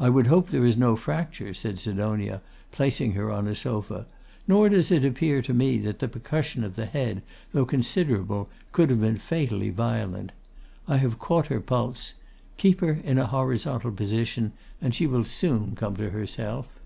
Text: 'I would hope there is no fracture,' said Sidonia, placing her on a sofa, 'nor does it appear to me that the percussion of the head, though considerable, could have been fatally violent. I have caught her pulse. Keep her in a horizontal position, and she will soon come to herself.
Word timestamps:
'I 0.00 0.08
would 0.08 0.26
hope 0.26 0.48
there 0.48 0.64
is 0.64 0.76
no 0.76 0.96
fracture,' 0.96 1.54
said 1.54 1.78
Sidonia, 1.78 2.42
placing 2.72 3.12
her 3.12 3.30
on 3.30 3.46
a 3.46 3.54
sofa, 3.54 4.04
'nor 4.48 4.68
does 4.68 4.90
it 4.90 5.04
appear 5.04 5.42
to 5.42 5.54
me 5.54 5.78
that 5.78 6.00
the 6.00 6.08
percussion 6.08 6.64
of 6.64 6.74
the 6.74 6.86
head, 6.86 7.22
though 7.52 7.64
considerable, 7.64 8.48
could 8.72 8.90
have 8.90 9.00
been 9.00 9.16
fatally 9.16 9.70
violent. 9.70 10.32
I 10.88 10.96
have 10.96 11.20
caught 11.20 11.46
her 11.46 11.60
pulse. 11.60 12.14
Keep 12.56 12.80
her 12.80 12.98
in 13.04 13.16
a 13.16 13.28
horizontal 13.28 13.92
position, 13.92 14.50
and 14.82 14.92
she 14.92 15.06
will 15.06 15.24
soon 15.24 15.76
come 15.76 15.94
to 15.98 16.10
herself. 16.10 16.80